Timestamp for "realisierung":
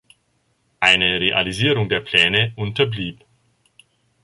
1.19-1.87